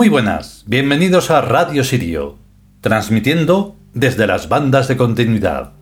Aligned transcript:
Muy 0.00 0.08
buenas, 0.08 0.64
bienvenidos 0.66 1.30
a 1.30 1.42
Radio 1.42 1.84
Sirio, 1.84 2.38
transmitiendo 2.80 3.76
desde 3.92 4.26
las 4.26 4.48
bandas 4.48 4.88
de 4.88 4.96
continuidad. 4.96 5.74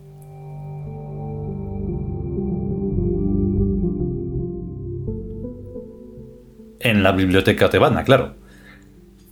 En 6.81 7.01
la 7.01 7.13
biblioteca 7.13 7.69
tebana, 7.69 8.03
claro. 8.03 8.35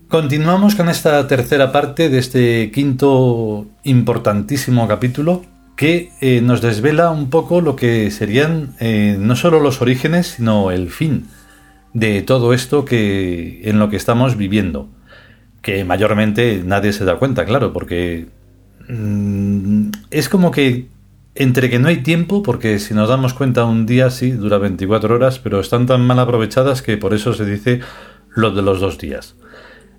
Continuamos 0.08 0.76
con 0.76 0.88
esta 0.88 1.28
tercera 1.28 1.74
parte 1.74 2.08
de 2.08 2.20
este 2.20 2.72
quinto 2.72 3.68
importantísimo 3.84 4.88
capítulo 4.88 5.44
que 5.76 6.14
eh, 6.22 6.40
nos 6.40 6.62
desvela 6.62 7.12
un 7.12 7.30
poco 7.30 7.60
lo 7.60 7.76
que 7.76 8.10
serían 8.10 8.74
eh, 8.80 9.18
no 9.20 9.36
solo 9.36 9.60
los 9.60 9.82
orígenes, 9.82 10.28
sino 10.38 10.72
el 10.72 10.90
fin 10.90 11.28
de 11.94 12.22
todo 12.22 12.54
esto 12.54 12.86
que 12.86 13.62
en 13.64 13.80
lo 13.80 13.90
que 13.90 13.98
estamos 13.98 14.38
viviendo. 14.38 14.90
Que 15.62 15.84
mayormente 15.84 16.62
nadie 16.64 16.94
se 16.94 17.06
da 17.06 17.18
cuenta, 17.18 17.46
claro, 17.46 17.74
porque 17.74 18.28
mm, 18.88 19.90
es 20.12 20.30
como 20.30 20.52
que 20.52 20.88
entre 21.36 21.70
que 21.70 21.80
no 21.80 21.88
hay 21.88 21.98
tiempo, 21.98 22.42
porque 22.42 22.80
si 22.80 22.94
nos 22.94 23.10
damos 23.10 23.34
cuenta 23.34 23.66
un 23.66 23.86
día 23.86 24.10
sí 24.10 24.32
dura 24.32 24.58
24 24.58 25.16
horas, 25.16 25.40
pero 25.40 25.60
están 25.60 25.86
tan 25.86 26.02
mal 26.06 26.20
aprovechadas 26.20 26.82
que 26.82 26.98
por 26.98 27.14
eso 27.14 27.34
se 27.34 27.46
dice 27.46 27.82
lo 28.30 28.52
de 28.52 28.62
los 28.62 28.80
dos 28.80 28.98
días. 28.98 29.36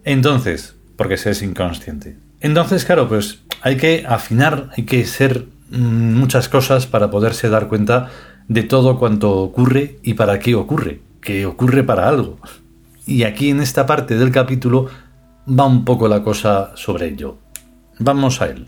Entonces, 0.04 0.76
porque 0.96 1.16
se 1.16 1.30
es 1.30 1.42
inconsciente. 1.42 2.16
Entonces, 2.40 2.84
claro, 2.84 3.08
pues 3.08 3.40
hay 3.62 3.76
que 3.76 4.04
afinar, 4.08 4.70
hay 4.76 4.84
que 4.84 5.04
ser 5.04 5.46
mm, 5.70 6.14
muchas 6.14 6.48
cosas 6.48 6.86
para 6.86 7.10
poderse 7.10 7.48
dar 7.48 7.68
cuenta 7.68 8.08
de 8.48 8.62
todo 8.62 8.98
cuanto 8.98 9.36
ocurre 9.36 9.98
y 10.02 10.14
para 10.14 10.38
qué 10.38 10.54
ocurre 10.54 11.07
que 11.28 11.44
ocurre 11.44 11.84
para 11.84 12.08
algo. 12.08 12.38
Y 13.06 13.24
aquí 13.24 13.50
en 13.50 13.60
esta 13.60 13.84
parte 13.84 14.16
del 14.16 14.32
capítulo 14.32 14.86
va 15.46 15.66
un 15.66 15.84
poco 15.84 16.08
la 16.08 16.22
cosa 16.22 16.72
sobre 16.74 17.08
ello. 17.08 17.36
Vamos 17.98 18.40
a 18.40 18.46
él. 18.46 18.66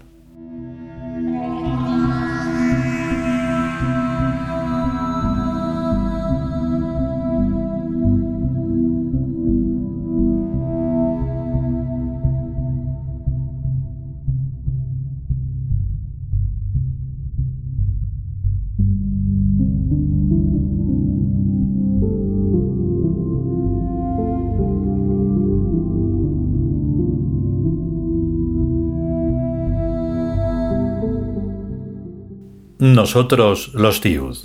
Nosotros 32.80 33.74
los 33.74 34.01
Tiud. 34.01 34.39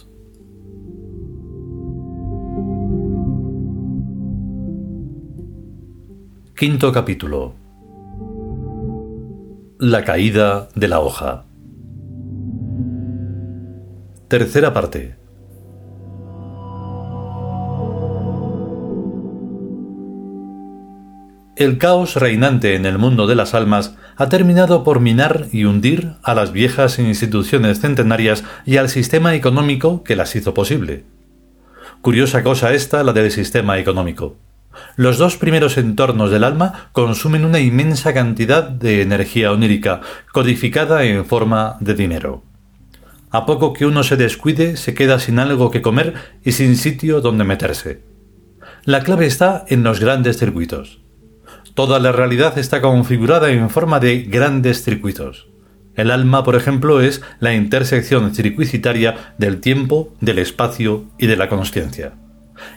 Quinto 6.54 6.92
capítulo. 6.92 7.56
La 9.80 10.04
caída 10.04 10.68
de 10.76 10.88
la 10.90 11.00
hoja. 11.00 11.46
Tercera 14.28 14.74
parte. 14.74 15.16
El 21.56 21.78
caos 21.78 22.18
reinante 22.18 22.76
en 22.76 22.86
el 22.86 22.98
mundo 22.98 23.28
de 23.28 23.36
las 23.36 23.54
almas 23.54 23.96
ha 24.18 24.30
terminado 24.30 24.84
por 24.84 25.00
minar 25.00 25.48
y 25.52 25.66
hundir 25.66 26.14
a 26.24 26.34
las 26.34 26.52
viejas 26.52 27.00
instituciones 27.00 27.82
centenarias 27.82 28.44
y 28.66 28.78
al 28.78 28.90
sistema 28.90 29.36
económico 29.36 30.04
que 30.04 30.16
las 30.16 30.36
hizo 30.36 30.54
posible. 30.54 31.04
Curiosa 32.02 32.44
cosa 32.44 32.74
esta 32.74 33.04
la 33.04 33.14
del 33.14 33.32
sistema 33.32 33.78
económico. 33.78 34.38
Los 34.96 35.18
dos 35.18 35.38
primeros 35.38 35.78
entornos 35.78 36.32
del 36.32 36.44
alma 36.44 36.90
consumen 36.92 37.46
una 37.46 37.60
inmensa 37.60 38.14
cantidad 38.14 38.64
de 38.64 39.02
energía 39.02 39.52
onírica, 39.52 40.02
codificada 40.32 41.04
en 41.04 41.26
forma 41.26 41.78
de 41.80 41.94
dinero. 41.94 42.44
A 43.32 43.46
poco 43.46 43.74
que 43.74 43.86
uno 43.86 44.04
se 44.04 44.18
descuide, 44.18 44.78
se 44.78 44.94
queda 44.94 45.20
sin 45.20 45.40
algo 45.40 45.72
que 45.72 45.82
comer 45.82 46.14
y 46.44 46.54
sin 46.54 46.78
sitio 46.78 47.22
donde 47.22 47.44
meterse. 47.44 48.04
La 48.84 49.02
clave 49.02 49.26
está 49.26 49.66
en 49.68 49.84
los 49.84 50.00
grandes 50.00 50.38
circuitos. 50.38 51.05
Toda 51.76 52.00
la 52.00 52.14
realidad 52.14 52.58
está 52.58 52.80
configurada 52.80 53.50
en 53.52 53.70
forma 53.70 54.00
de 54.00 54.22
grandes 54.22 54.82
circuitos. 54.82 55.50
El 55.96 56.10
alma, 56.10 56.46
por 56.46 56.56
ejemplo, 56.56 57.02
es 57.02 57.22
la 57.42 57.54
intersección 57.54 58.34
circuicitaria 58.34 59.34
del 59.38 59.60
tiempo, 59.60 60.14
del 60.22 60.40
espacio 60.40 61.08
y 61.18 61.28
de 61.28 61.36
la 61.36 61.50
consciencia. 61.50 62.14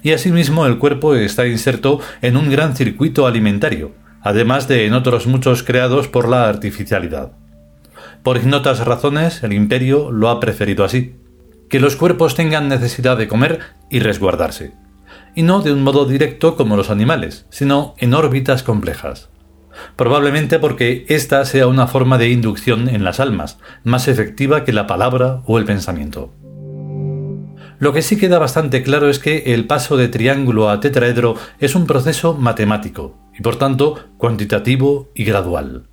Y 0.02 0.10
asimismo 0.10 0.66
el 0.66 0.78
cuerpo 0.78 1.14
está 1.14 1.46
inserto 1.46 2.00
en 2.22 2.36
un 2.36 2.50
gran 2.50 2.74
circuito 2.74 3.28
alimentario, 3.28 3.92
además 4.20 4.66
de 4.66 4.86
en 4.86 4.94
otros 4.94 5.28
muchos 5.28 5.62
creados 5.62 6.08
por 6.08 6.28
la 6.28 6.48
artificialidad. 6.48 7.30
Por 8.24 8.36
ignotas 8.36 8.84
razones, 8.84 9.44
el 9.44 9.52
imperio 9.52 10.10
lo 10.10 10.28
ha 10.28 10.40
preferido 10.40 10.84
así, 10.84 11.14
que 11.70 11.78
los 11.78 11.94
cuerpos 11.94 12.34
tengan 12.34 12.68
necesidad 12.68 13.16
de 13.16 13.28
comer 13.28 13.60
y 13.90 14.00
resguardarse 14.00 14.72
y 15.38 15.42
no 15.42 15.60
de 15.60 15.72
un 15.72 15.84
modo 15.84 16.04
directo 16.04 16.56
como 16.56 16.76
los 16.76 16.90
animales, 16.90 17.46
sino 17.48 17.94
en 17.98 18.12
órbitas 18.12 18.64
complejas. 18.64 19.30
Probablemente 19.94 20.58
porque 20.58 21.06
esta 21.08 21.44
sea 21.44 21.68
una 21.68 21.86
forma 21.86 22.18
de 22.18 22.30
inducción 22.30 22.88
en 22.88 23.04
las 23.04 23.20
almas, 23.20 23.60
más 23.84 24.08
efectiva 24.08 24.64
que 24.64 24.72
la 24.72 24.88
palabra 24.88 25.42
o 25.46 25.58
el 25.58 25.64
pensamiento. 25.64 26.32
Lo 27.78 27.92
que 27.92 28.02
sí 28.02 28.18
queda 28.18 28.40
bastante 28.40 28.82
claro 28.82 29.08
es 29.08 29.20
que 29.20 29.54
el 29.54 29.68
paso 29.68 29.96
de 29.96 30.08
triángulo 30.08 30.70
a 30.70 30.80
tetraedro 30.80 31.36
es 31.60 31.76
un 31.76 31.86
proceso 31.86 32.34
matemático, 32.34 33.16
y 33.38 33.40
por 33.40 33.54
tanto 33.54 34.08
cuantitativo 34.16 35.08
y 35.14 35.22
gradual. 35.22 35.84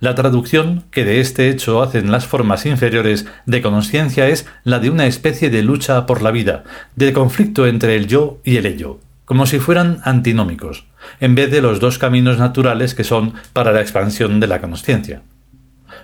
La 0.00 0.14
traducción 0.14 0.84
que 0.90 1.04
de 1.04 1.20
este 1.20 1.50
hecho 1.50 1.82
hacen 1.82 2.10
las 2.10 2.26
formas 2.26 2.64
inferiores 2.64 3.26
de 3.44 3.60
conciencia 3.60 4.28
es 4.28 4.46
la 4.64 4.78
de 4.78 4.88
una 4.88 5.06
especie 5.06 5.50
de 5.50 5.62
lucha 5.62 6.06
por 6.06 6.22
la 6.22 6.30
vida, 6.30 6.64
de 6.96 7.12
conflicto 7.12 7.66
entre 7.66 7.96
el 7.96 8.06
yo 8.06 8.38
y 8.42 8.56
el 8.56 8.64
ello, 8.64 8.98
como 9.26 9.44
si 9.44 9.58
fueran 9.58 10.00
antinómicos, 10.02 10.86
en 11.20 11.34
vez 11.34 11.50
de 11.50 11.60
los 11.60 11.80
dos 11.80 11.98
caminos 11.98 12.38
naturales 12.38 12.94
que 12.94 13.04
son 13.04 13.34
para 13.52 13.72
la 13.72 13.82
expansión 13.82 14.40
de 14.40 14.46
la 14.46 14.62
conciencia. 14.62 15.20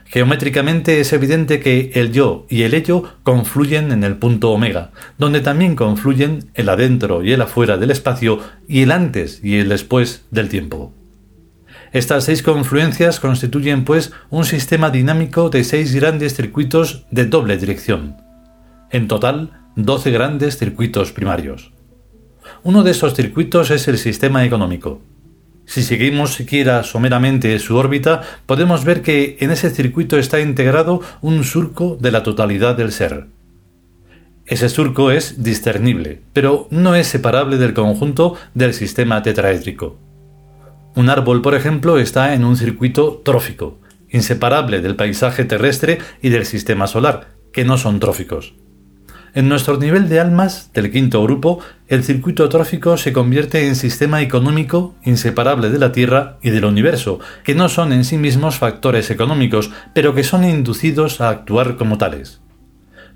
Geométricamente 0.04 1.00
es 1.00 1.14
evidente 1.14 1.58
que 1.58 1.90
el 1.94 2.12
yo 2.12 2.46
y 2.50 2.64
el 2.64 2.74
ello 2.74 3.02
confluyen 3.22 3.92
en 3.92 4.04
el 4.04 4.16
punto 4.18 4.50
omega, 4.50 4.90
donde 5.16 5.40
también 5.40 5.74
confluyen 5.74 6.50
el 6.52 6.68
adentro 6.68 7.24
y 7.24 7.32
el 7.32 7.40
afuera 7.40 7.78
del 7.78 7.90
espacio 7.90 8.40
y 8.68 8.82
el 8.82 8.92
antes 8.92 9.40
y 9.42 9.56
el 9.56 9.70
después 9.70 10.26
del 10.30 10.50
tiempo. 10.50 10.92
Estas 11.96 12.24
seis 12.24 12.42
confluencias 12.42 13.20
constituyen, 13.20 13.86
pues, 13.86 14.12
un 14.28 14.44
sistema 14.44 14.90
dinámico 14.90 15.48
de 15.48 15.64
seis 15.64 15.94
grandes 15.94 16.34
circuitos 16.34 17.06
de 17.10 17.24
doble 17.24 17.56
dirección. 17.56 18.18
En 18.90 19.08
total, 19.08 19.52
doce 19.76 20.10
grandes 20.10 20.58
circuitos 20.58 21.12
primarios. 21.12 21.72
Uno 22.62 22.82
de 22.82 22.90
estos 22.90 23.14
circuitos 23.14 23.70
es 23.70 23.88
el 23.88 23.96
sistema 23.96 24.44
económico. 24.44 25.00
Si 25.64 25.82
seguimos 25.82 26.34
siquiera 26.34 26.82
someramente 26.82 27.58
su 27.60 27.76
órbita, 27.76 28.20
podemos 28.44 28.84
ver 28.84 29.00
que 29.00 29.38
en 29.40 29.50
ese 29.50 29.70
circuito 29.70 30.18
está 30.18 30.38
integrado 30.38 31.00
un 31.22 31.44
surco 31.44 31.96
de 31.98 32.10
la 32.10 32.22
totalidad 32.22 32.76
del 32.76 32.92
ser. 32.92 33.28
Ese 34.44 34.68
surco 34.68 35.12
es 35.12 35.42
discernible, 35.42 36.20
pero 36.34 36.68
no 36.70 36.94
es 36.94 37.06
separable 37.06 37.56
del 37.56 37.72
conjunto 37.72 38.36
del 38.52 38.74
sistema 38.74 39.22
tetraédrico. 39.22 39.96
Un 40.96 41.10
árbol, 41.10 41.42
por 41.42 41.54
ejemplo, 41.54 41.98
está 41.98 42.32
en 42.32 42.42
un 42.42 42.56
circuito 42.56 43.20
trófico, 43.22 43.78
inseparable 44.08 44.80
del 44.80 44.96
paisaje 44.96 45.44
terrestre 45.44 45.98
y 46.22 46.30
del 46.30 46.46
sistema 46.46 46.86
solar, 46.86 47.34
que 47.52 47.66
no 47.66 47.76
son 47.76 48.00
tróficos. 48.00 48.54
En 49.34 49.50
nuestro 49.50 49.76
nivel 49.76 50.08
de 50.08 50.20
almas, 50.20 50.72
del 50.72 50.90
quinto 50.90 51.22
grupo, 51.22 51.60
el 51.88 52.02
circuito 52.02 52.48
trófico 52.48 52.96
se 52.96 53.12
convierte 53.12 53.68
en 53.68 53.76
sistema 53.76 54.22
económico 54.22 54.94
inseparable 55.04 55.68
de 55.68 55.78
la 55.78 55.92
Tierra 55.92 56.38
y 56.40 56.48
del 56.48 56.64
universo, 56.64 57.20
que 57.44 57.54
no 57.54 57.68
son 57.68 57.92
en 57.92 58.06
sí 58.06 58.16
mismos 58.16 58.56
factores 58.56 59.10
económicos, 59.10 59.70
pero 59.92 60.14
que 60.14 60.24
son 60.24 60.44
inducidos 60.44 61.20
a 61.20 61.28
actuar 61.28 61.76
como 61.76 61.98
tales. 61.98 62.40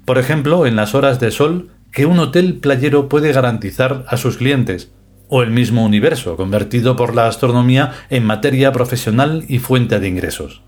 Por 0.04 0.18
ejemplo, 0.18 0.66
en 0.66 0.76
las 0.76 0.94
horas 0.94 1.18
de 1.18 1.30
sol 1.30 1.70
que 1.92 2.04
un 2.04 2.18
hotel 2.18 2.56
playero 2.56 3.08
puede 3.08 3.32
garantizar 3.32 4.04
a 4.06 4.18
sus 4.18 4.36
clientes, 4.36 4.92
o 5.30 5.42
el 5.42 5.50
mismo 5.50 5.84
universo, 5.84 6.36
convertido 6.36 6.96
por 6.96 7.14
la 7.14 7.26
astronomía 7.26 7.92
en 8.10 8.26
materia 8.26 8.72
profesional 8.72 9.44
y 9.48 9.58
fuente 9.58 9.98
de 9.98 10.08
ingresos, 10.08 10.60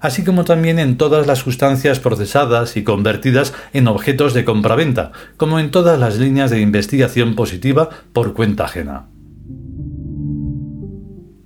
así 0.00 0.24
como 0.24 0.44
también 0.44 0.78
en 0.78 0.98
todas 0.98 1.26
las 1.26 1.38
sustancias 1.38 2.00
procesadas 2.00 2.76
y 2.76 2.84
convertidas 2.84 3.54
en 3.72 3.88
objetos 3.88 4.34
de 4.34 4.44
compraventa, 4.44 5.12
como 5.38 5.58
en 5.58 5.70
todas 5.70 5.98
las 5.98 6.18
líneas 6.18 6.50
de 6.50 6.60
investigación 6.60 7.34
positiva 7.36 7.88
por 8.12 8.34
cuenta 8.34 8.64
ajena. 8.64 9.06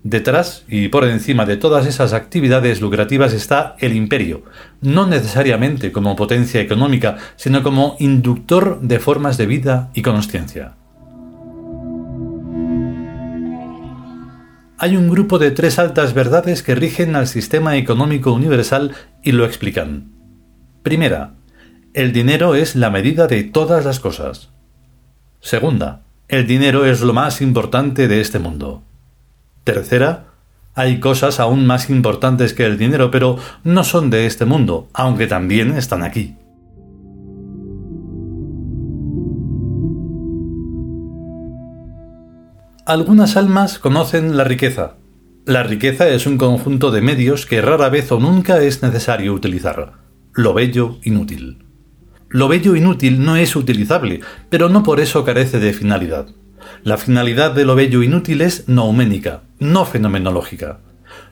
Detrás 0.02 0.64
y 0.68 0.88
por 0.88 1.04
encima 1.04 1.44
de 1.44 1.58
todas 1.58 1.84
esas 1.84 2.14
actividades 2.14 2.80
lucrativas 2.80 3.34
está 3.34 3.76
el 3.78 3.94
imperio, 3.94 4.42
no 4.80 5.06
necesariamente 5.06 5.92
como 5.92 6.16
potencia 6.16 6.62
económica, 6.62 7.18
sino 7.36 7.62
como 7.62 7.94
inductor 7.98 8.80
de 8.80 9.00
formas 9.00 9.36
de 9.36 9.44
vida 9.44 9.90
y 9.92 10.00
consciencia. 10.00 10.77
Hay 14.80 14.96
un 14.96 15.08
grupo 15.08 15.40
de 15.40 15.50
tres 15.50 15.80
altas 15.80 16.14
verdades 16.14 16.62
que 16.62 16.76
rigen 16.76 17.16
al 17.16 17.26
sistema 17.26 17.76
económico 17.76 18.32
universal 18.32 18.94
y 19.24 19.32
lo 19.32 19.44
explican. 19.44 20.12
Primera, 20.84 21.34
el 21.94 22.12
dinero 22.12 22.54
es 22.54 22.76
la 22.76 22.88
medida 22.88 23.26
de 23.26 23.42
todas 23.42 23.84
las 23.84 23.98
cosas. 23.98 24.50
Segunda, 25.40 26.02
el 26.28 26.46
dinero 26.46 26.84
es 26.84 27.00
lo 27.00 27.12
más 27.12 27.40
importante 27.40 28.06
de 28.06 28.20
este 28.20 28.38
mundo. 28.38 28.84
Tercera, 29.64 30.26
hay 30.76 31.00
cosas 31.00 31.40
aún 31.40 31.66
más 31.66 31.90
importantes 31.90 32.54
que 32.54 32.64
el 32.64 32.78
dinero, 32.78 33.10
pero 33.10 33.36
no 33.64 33.82
son 33.82 34.10
de 34.10 34.26
este 34.26 34.44
mundo, 34.44 34.88
aunque 34.92 35.26
también 35.26 35.76
están 35.76 36.04
aquí. 36.04 36.36
Algunas 42.88 43.36
almas 43.36 43.78
conocen 43.78 44.38
la 44.38 44.44
riqueza. 44.44 44.94
La 45.44 45.62
riqueza 45.62 46.08
es 46.08 46.26
un 46.26 46.38
conjunto 46.38 46.90
de 46.90 47.02
medios 47.02 47.44
que 47.44 47.60
rara 47.60 47.90
vez 47.90 48.10
o 48.12 48.18
nunca 48.18 48.62
es 48.62 48.82
necesario 48.82 49.34
utilizar. 49.34 49.92
Lo 50.32 50.54
bello 50.54 50.96
inútil. 51.02 51.66
Lo 52.30 52.48
bello 52.48 52.76
inútil 52.76 53.22
no 53.22 53.36
es 53.36 53.56
utilizable, 53.56 54.20
pero 54.48 54.70
no 54.70 54.84
por 54.84 55.00
eso 55.00 55.22
carece 55.22 55.58
de 55.58 55.74
finalidad. 55.74 56.28
La 56.82 56.96
finalidad 56.96 57.52
de 57.52 57.66
lo 57.66 57.74
bello 57.74 58.02
inútil 58.02 58.40
es 58.40 58.66
nouménica, 58.70 59.42
no 59.58 59.84
fenomenológica. 59.84 60.80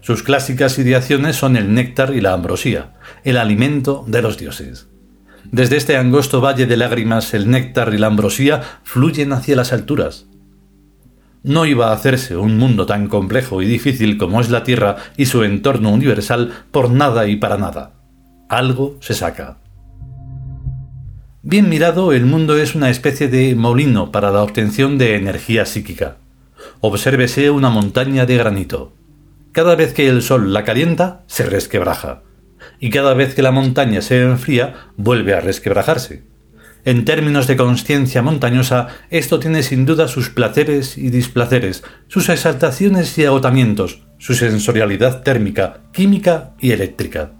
Sus 0.02 0.22
clásicas 0.22 0.78
ideaciones 0.78 1.36
son 1.36 1.56
el 1.56 1.72
néctar 1.72 2.14
y 2.14 2.20
la 2.20 2.34
ambrosía, 2.34 2.92
el 3.24 3.38
alimento 3.38 4.04
de 4.06 4.20
los 4.20 4.36
dioses. 4.36 4.88
Desde 5.44 5.78
este 5.78 5.96
angosto 5.96 6.42
valle 6.42 6.66
de 6.66 6.76
lágrimas 6.76 7.32
el 7.32 7.48
néctar 7.48 7.94
y 7.94 7.96
la 7.96 8.08
ambrosía 8.08 8.60
fluyen 8.84 9.32
hacia 9.32 9.56
las 9.56 9.72
alturas. 9.72 10.26
No 11.46 11.64
iba 11.64 11.90
a 11.90 11.92
hacerse 11.92 12.36
un 12.36 12.58
mundo 12.58 12.86
tan 12.86 13.06
complejo 13.06 13.62
y 13.62 13.66
difícil 13.66 14.18
como 14.18 14.40
es 14.40 14.50
la 14.50 14.64
Tierra 14.64 14.96
y 15.16 15.26
su 15.26 15.44
entorno 15.44 15.90
universal 15.90 16.52
por 16.72 16.90
nada 16.90 17.28
y 17.28 17.36
para 17.36 17.56
nada. 17.56 17.92
Algo 18.48 18.96
se 18.98 19.14
saca. 19.14 19.58
Bien 21.42 21.68
mirado, 21.68 22.12
el 22.12 22.26
mundo 22.26 22.56
es 22.56 22.74
una 22.74 22.90
especie 22.90 23.28
de 23.28 23.54
molino 23.54 24.10
para 24.10 24.32
la 24.32 24.42
obtención 24.42 24.98
de 24.98 25.14
energía 25.14 25.66
psíquica. 25.66 26.16
Obsérvese 26.80 27.48
una 27.50 27.70
montaña 27.70 28.26
de 28.26 28.38
granito. 28.38 28.92
Cada 29.52 29.76
vez 29.76 29.94
que 29.94 30.08
el 30.08 30.22
sol 30.22 30.52
la 30.52 30.64
calienta, 30.64 31.22
se 31.28 31.46
resquebraja. 31.46 32.22
Y 32.80 32.90
cada 32.90 33.14
vez 33.14 33.36
que 33.36 33.42
la 33.42 33.52
montaña 33.52 34.02
se 34.02 34.20
enfría, 34.20 34.88
vuelve 34.96 35.34
a 35.34 35.40
resquebrajarse. 35.40 36.24
En 36.86 37.04
términos 37.04 37.48
de 37.48 37.56
conciencia 37.56 38.22
montañosa, 38.22 38.86
esto 39.10 39.40
tiene 39.40 39.64
sin 39.64 39.86
duda 39.86 40.06
sus 40.06 40.30
placeres 40.30 40.96
y 40.96 41.10
displaceres, 41.10 41.82
sus 42.06 42.28
exaltaciones 42.28 43.18
y 43.18 43.24
agotamientos, 43.24 44.04
su 44.18 44.34
sensorialidad 44.34 45.24
térmica, 45.24 45.80
química 45.92 46.54
y 46.60 46.70
eléctrica. 46.70 47.32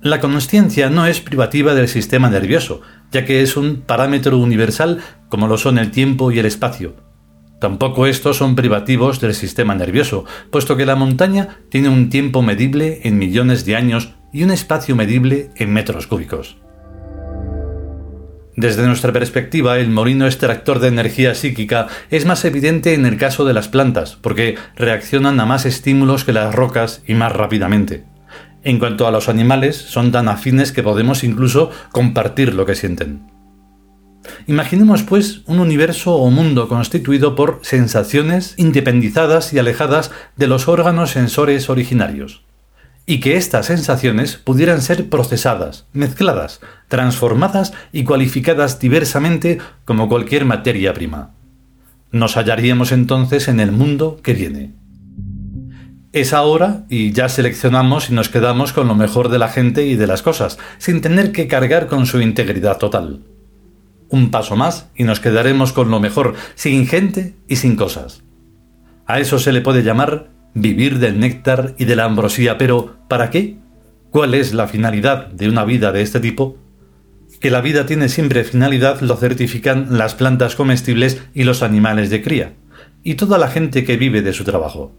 La 0.00 0.18
consciencia 0.18 0.88
no 0.88 1.04
es 1.04 1.20
privativa 1.20 1.74
del 1.74 1.88
sistema 1.88 2.30
nervioso, 2.30 2.80
ya 3.12 3.26
que 3.26 3.42
es 3.42 3.58
un 3.58 3.82
parámetro 3.82 4.38
universal 4.38 5.00
como 5.28 5.46
lo 5.46 5.58
son 5.58 5.76
el 5.76 5.90
tiempo 5.90 6.32
y 6.32 6.38
el 6.38 6.46
espacio. 6.46 6.96
Tampoco 7.60 8.06
estos 8.06 8.38
son 8.38 8.56
privativos 8.56 9.20
del 9.20 9.34
sistema 9.34 9.74
nervioso, 9.74 10.24
puesto 10.50 10.78
que 10.78 10.86
la 10.86 10.96
montaña 10.96 11.58
tiene 11.68 11.90
un 11.90 12.08
tiempo 12.08 12.40
medible 12.40 13.00
en 13.02 13.18
millones 13.18 13.66
de 13.66 13.76
años 13.76 14.14
y 14.32 14.42
un 14.42 14.50
espacio 14.50 14.96
medible 14.96 15.50
en 15.56 15.70
metros 15.70 16.06
cúbicos. 16.06 16.56
Desde 18.60 18.86
nuestra 18.86 19.10
perspectiva, 19.10 19.78
el 19.78 19.88
molino 19.88 20.26
extractor 20.26 20.80
de 20.80 20.88
energía 20.88 21.34
psíquica 21.34 21.86
es 22.10 22.26
más 22.26 22.44
evidente 22.44 22.92
en 22.92 23.06
el 23.06 23.16
caso 23.16 23.46
de 23.46 23.54
las 23.54 23.68
plantas, 23.68 24.18
porque 24.20 24.56
reaccionan 24.76 25.40
a 25.40 25.46
más 25.46 25.64
estímulos 25.64 26.26
que 26.26 26.34
las 26.34 26.54
rocas 26.54 27.02
y 27.06 27.14
más 27.14 27.32
rápidamente. 27.32 28.04
En 28.62 28.78
cuanto 28.78 29.06
a 29.06 29.10
los 29.12 29.30
animales, 29.30 29.76
son 29.76 30.12
tan 30.12 30.28
afines 30.28 30.72
que 30.72 30.82
podemos 30.82 31.24
incluso 31.24 31.70
compartir 31.90 32.52
lo 32.52 32.66
que 32.66 32.74
sienten. 32.74 33.30
Imaginemos, 34.46 35.04
pues, 35.04 35.40
un 35.46 35.58
universo 35.58 36.16
o 36.16 36.30
mundo 36.30 36.68
constituido 36.68 37.34
por 37.34 37.60
sensaciones 37.62 38.52
independizadas 38.58 39.54
y 39.54 39.58
alejadas 39.58 40.10
de 40.36 40.48
los 40.48 40.68
órganos 40.68 41.12
sensores 41.12 41.70
originarios 41.70 42.42
y 43.10 43.18
que 43.18 43.36
estas 43.36 43.66
sensaciones 43.66 44.36
pudieran 44.36 44.80
ser 44.80 45.08
procesadas, 45.08 45.84
mezcladas, 45.92 46.60
transformadas 46.86 47.72
y 47.90 48.04
cualificadas 48.04 48.78
diversamente 48.78 49.58
como 49.84 50.08
cualquier 50.08 50.44
materia 50.44 50.94
prima. 50.94 51.32
Nos 52.12 52.36
hallaríamos 52.36 52.92
entonces 52.92 53.48
en 53.48 53.58
el 53.58 53.72
mundo 53.72 54.20
que 54.22 54.34
viene. 54.34 54.74
Es 56.12 56.32
ahora 56.32 56.84
y 56.88 57.10
ya 57.10 57.28
seleccionamos 57.28 58.10
y 58.10 58.14
nos 58.14 58.28
quedamos 58.28 58.72
con 58.72 58.86
lo 58.86 58.94
mejor 58.94 59.28
de 59.28 59.40
la 59.40 59.48
gente 59.48 59.86
y 59.86 59.96
de 59.96 60.06
las 60.06 60.22
cosas, 60.22 60.60
sin 60.78 61.00
tener 61.00 61.32
que 61.32 61.48
cargar 61.48 61.88
con 61.88 62.06
su 62.06 62.20
integridad 62.20 62.78
total. 62.78 63.24
Un 64.08 64.30
paso 64.30 64.54
más 64.54 64.86
y 64.94 65.02
nos 65.02 65.18
quedaremos 65.18 65.72
con 65.72 65.90
lo 65.90 65.98
mejor, 65.98 66.34
sin 66.54 66.86
gente 66.86 67.34
y 67.48 67.56
sin 67.56 67.74
cosas. 67.74 68.22
A 69.04 69.18
eso 69.18 69.40
se 69.40 69.50
le 69.50 69.62
puede 69.62 69.82
llamar 69.82 70.30
vivir 70.54 70.98
del 70.98 71.20
néctar 71.20 71.74
y 71.78 71.84
de 71.84 71.96
la 71.96 72.04
ambrosía, 72.04 72.58
pero 72.58 72.96
¿para 73.08 73.30
qué? 73.30 73.56
¿Cuál 74.10 74.34
es 74.34 74.52
la 74.52 74.66
finalidad 74.66 75.28
de 75.28 75.48
una 75.48 75.64
vida 75.64 75.92
de 75.92 76.02
este 76.02 76.20
tipo? 76.20 76.56
Que 77.40 77.50
la 77.50 77.60
vida 77.60 77.86
tiene 77.86 78.08
siempre 78.08 78.44
finalidad 78.44 79.00
lo 79.00 79.16
certifican 79.16 79.96
las 79.96 80.14
plantas 80.14 80.56
comestibles 80.56 81.22
y 81.34 81.44
los 81.44 81.62
animales 81.62 82.10
de 82.10 82.22
cría, 82.22 82.54
y 83.02 83.14
toda 83.14 83.38
la 83.38 83.48
gente 83.48 83.84
que 83.84 83.96
vive 83.96 84.22
de 84.22 84.32
su 84.32 84.44
trabajo. 84.44 84.92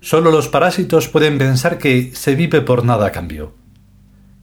Solo 0.00 0.30
los 0.30 0.48
parásitos 0.48 1.08
pueden 1.08 1.38
pensar 1.38 1.78
que 1.78 2.12
se 2.14 2.34
vive 2.34 2.60
por 2.60 2.84
nada 2.84 3.06
a 3.06 3.12
cambio. 3.12 3.54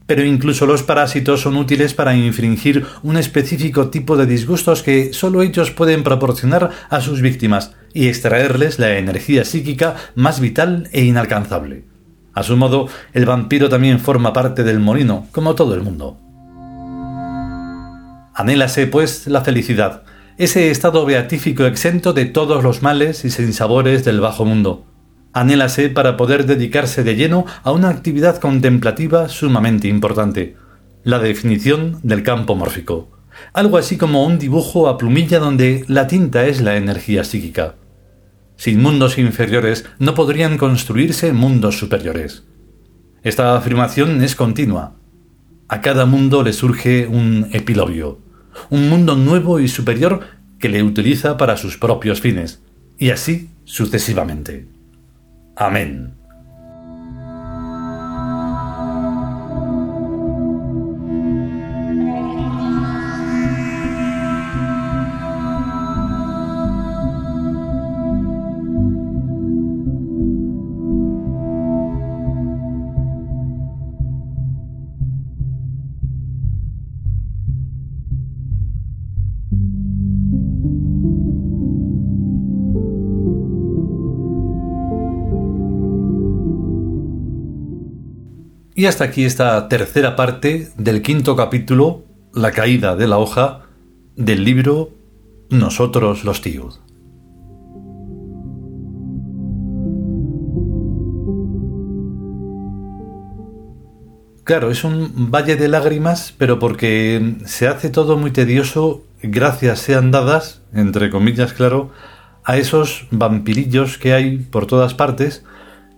Pero 0.06 0.24
incluso 0.26 0.66
los 0.66 0.84
parásitos 0.84 1.42
son 1.42 1.56
útiles 1.56 1.94
para 1.94 2.16
infringir 2.16 2.86
un 3.04 3.18
específico 3.18 3.90
tipo 3.90 4.18
de 4.18 4.26
disgustos 4.26 4.84
que 4.84 5.14
solo 5.14 5.42
ellos 5.42 5.72
pueden 5.72 6.04
proporcionar 6.04 6.72
a 6.90 7.00
sus 7.00 7.22
víctimas 7.22 7.76
y 7.94 8.08
extraerles 8.08 8.80
la 8.80 8.98
energía 8.98 9.46
psíquica 9.46 9.96
más 10.16 10.42
vital 10.42 10.90
e 10.92 11.04
inalcanzable. 11.04 11.86
A 12.34 12.44
su 12.44 12.58
modo, 12.58 12.90
el 13.14 13.26
vampiro 13.26 13.70
también 13.70 14.00
forma 14.00 14.34
parte 14.34 14.64
del 14.64 14.80
molino, 14.80 15.28
como 15.32 15.56
todo 15.56 15.76
el 15.76 15.82
mundo. 15.82 16.18
Anhélase, 18.36 18.88
pues, 18.88 19.28
la 19.28 19.42
felicidad, 19.42 20.04
ese 20.38 20.72
estado 20.72 21.06
beatífico 21.06 21.66
exento 21.66 22.12
de 22.12 22.26
todos 22.26 22.64
los 22.64 22.82
males 22.82 23.24
y 23.24 23.30
sinsabores 23.30 24.04
del 24.04 24.20
bajo 24.20 24.46
mundo 24.46 24.88
anhélase 25.34 25.90
para 25.90 26.16
poder 26.16 26.46
dedicarse 26.46 27.04
de 27.04 27.16
lleno 27.16 27.46
a 27.64 27.72
una 27.72 27.90
actividad 27.90 28.40
contemplativa 28.40 29.28
sumamente 29.30 29.88
importante, 29.88 30.56
la 31.04 31.20
definición 31.20 32.00
del 32.04 32.24
campo 32.24 32.56
mórfico, 32.56 33.10
algo 33.52 33.78
así 33.78 33.98
como 33.98 34.26
un 34.26 34.38
dibujo 34.40 34.88
a 34.88 34.98
plumilla 34.98 35.40
donde 35.40 35.84
la 35.88 36.08
tinta 36.08 36.46
es 36.46 36.62
la 36.62 36.78
energía 36.78 37.24
psíquica. 37.24 37.76
Sin 38.56 38.82
mundos 38.82 39.18
inferiores 39.18 39.86
no 40.00 40.14
podrían 40.14 40.58
construirse 40.58 41.34
mundos 41.34 41.78
superiores. 41.78 42.44
Esta 43.24 43.56
afirmación 43.58 44.24
es 44.24 44.36
continua. 44.36 44.96
A 45.68 45.82
cada 45.82 46.06
mundo 46.06 46.44
le 46.44 46.54
surge 46.54 47.08
un 47.08 47.50
epilogio, 47.52 48.20
un 48.70 48.90
mundo 48.90 49.16
nuevo 49.16 49.60
y 49.60 49.68
superior 49.68 50.22
que 50.60 50.70
le 50.70 50.84
utiliza 50.84 51.36
para 51.38 51.58
sus 51.58 51.78
propios 51.78 52.22
fines, 52.22 52.62
y 52.98 53.10
así 53.10 53.50
sucesivamente. 53.66 54.73
Amén. 55.56 56.23
Y 88.76 88.88
hasta 88.88 89.04
aquí 89.04 89.24
esta 89.24 89.70
tercera 89.70 90.16
parte 90.16 90.70
del 90.78 91.04
quinto 91.04 91.36
capítulo, 91.36 92.06
La 92.34 92.52
caída 92.52 92.96
de 92.96 93.08
la 93.08 93.20
hoja, 93.20 93.68
del 94.16 94.44
libro 94.44 94.90
Nosotros 95.52 96.24
los 96.24 96.42
tíos. 96.42 96.82
Claro, 104.44 104.72
es 104.72 104.84
un 104.84 105.30
valle 105.30 105.56
de 105.56 105.68
lágrimas, 105.68 106.34
pero 106.36 106.58
porque 106.58 107.36
se 107.46 107.68
hace 107.68 107.90
todo 107.90 108.18
muy 108.18 108.32
tedioso, 108.32 109.04
gracias 109.22 109.80
sean 109.80 110.10
dadas, 110.10 110.64
entre 110.74 111.12
comillas, 111.12 111.54
claro, 111.54 111.92
a 112.44 112.58
esos 112.58 113.06
vampirillos 113.12 114.00
que 114.00 114.14
hay 114.14 114.38
por 114.40 114.66
todas 114.66 114.96
partes, 114.96 115.46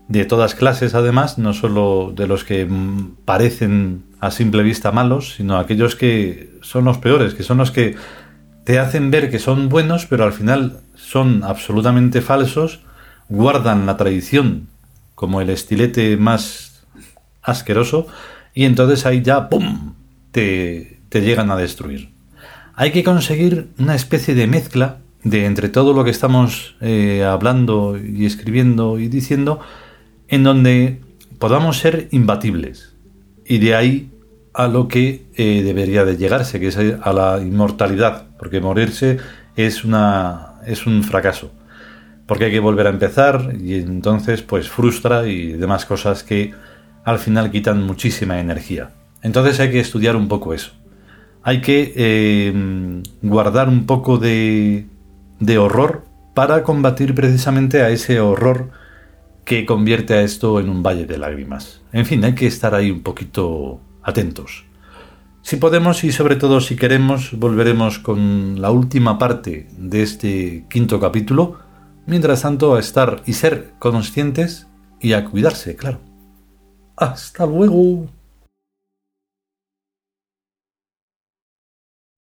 de 0.08 0.26
todas 0.26 0.56
clases 0.56 0.94
además, 0.94 1.38
no 1.38 1.54
solo 1.54 2.14
de 2.16 2.28
los 2.28 2.44
que 2.44 2.66
mm, 2.66 3.16
parecen 3.26 4.04
a 4.20 4.32
simple 4.32 4.64
vista 4.64 4.92
malos, 4.92 5.34
sino 5.36 5.58
aquellos 5.58 5.96
que 5.96 6.58
son 6.62 6.86
los 6.86 6.98
peores, 6.98 7.34
que 7.34 7.44
son 7.44 7.58
los 7.58 7.72
que 7.72 7.96
te 8.64 8.80
hacen 8.80 9.12
ver 9.12 9.30
que 9.30 9.40
son 9.40 9.70
buenos, 9.70 10.06
pero 10.06 10.24
al 10.24 10.34
final 10.34 10.82
son 10.96 11.44
absolutamente 11.44 12.22
falsos, 12.22 12.82
guardan 13.30 13.86
la 13.86 13.98
tradición 13.98 14.68
como 15.14 15.42
el 15.42 15.50
estilete 15.50 16.18
más 16.18 16.84
asqueroso, 17.42 18.08
y 18.54 18.66
entonces 18.66 19.06
ahí 19.06 19.22
ya, 19.22 19.50
¡pum!, 19.50 19.94
te, 20.32 21.00
te 21.10 21.22
llegan 21.22 21.52
a 21.52 21.56
destruir. 21.56 22.10
Hay 22.76 22.92
que 22.92 23.04
conseguir 23.04 23.70
una 23.78 23.96
especie 23.96 24.36
de 24.36 24.48
mezcla 24.48 24.98
de 25.24 25.46
entre 25.46 25.70
todo 25.70 25.94
lo 25.94 26.04
que 26.04 26.12
estamos 26.12 26.76
eh, 26.82 27.24
hablando 27.24 27.98
y 27.98 28.26
escribiendo 28.26 29.00
y 29.00 29.08
diciendo, 29.08 29.60
en 30.28 30.44
donde 30.44 31.02
podamos 31.40 31.78
ser 31.78 32.08
imbatibles. 32.12 32.96
Y 33.46 33.60
de 33.60 33.76
ahí 33.76 34.12
a 34.54 34.68
lo 34.68 34.88
que 34.88 35.26
eh, 35.36 35.62
debería 35.64 36.06
de 36.06 36.18
llegarse, 36.18 36.60
que 36.60 36.68
es 36.68 36.78
a 36.78 37.14
la 37.14 37.40
inmortalidad, 37.42 38.28
porque 38.40 38.62
morirse 38.62 39.18
es, 39.56 39.84
una, 39.84 40.56
es 40.66 40.86
un 40.86 41.04
fracaso, 41.04 41.52
porque 42.26 42.46
hay 42.46 42.52
que 42.52 42.60
volver 42.60 42.88
a 42.88 42.92
empezar 42.92 43.54
y 43.60 43.76
entonces 43.76 44.42
pues 44.42 44.70
frustra 44.70 45.28
y 45.28 45.54
demás 45.54 45.86
cosas 45.86 46.24
que 46.24 46.54
al 47.04 47.20
final 47.20 47.52
quitan 47.52 47.84
muchísima 47.84 48.40
energía. 48.40 48.92
Entonces 49.22 49.60
hay 49.60 49.72
que 49.72 49.80
estudiar 49.80 50.16
un 50.16 50.28
poco 50.28 50.54
eso. 50.54 50.72
Hay 51.44 51.62
que 51.62 51.94
eh, 51.96 53.04
guardar 53.22 53.70
un 53.70 53.86
poco 53.86 54.18
de, 54.18 54.88
de 55.40 55.58
horror 55.58 56.06
para 56.34 56.64
combatir 56.64 57.14
precisamente 57.14 57.82
a 57.82 57.90
ese 57.90 58.20
horror 58.20 58.72
que 59.46 59.66
convierte 59.66 60.16
a 60.16 60.22
esto 60.24 60.60
en 60.60 60.70
un 60.70 60.84
valle 60.84 61.06
de 61.06 61.18
lágrimas. 61.18 61.82
En 61.94 62.06
fin, 62.06 62.26
hay 62.26 62.36
que 62.36 62.48
estar 62.48 62.74
ahí 62.76 62.92
un 62.92 63.02
poquito 63.02 63.80
atentos. 64.04 64.66
Si 65.44 65.58
podemos 65.58 66.04
y 66.04 66.12
sobre 66.12 66.36
todo 66.36 66.60
si 66.60 66.76
queremos, 66.76 67.38
volveremos 67.38 68.00
con 68.00 68.60
la 68.60 68.72
última 68.72 69.20
parte 69.20 69.68
de 69.78 70.02
este 70.02 70.66
quinto 70.70 71.00
capítulo. 71.00 71.60
Mientras 72.08 72.42
tanto, 72.42 72.76
a 72.76 72.80
estar 72.80 73.22
y 73.28 73.34
ser 73.34 73.74
conscientes 73.78 74.68
y 75.00 75.14
a 75.14 75.26
cuidarse, 75.26 75.76
claro. 75.76 76.00
Hasta 76.98 77.46
luego. 77.46 78.08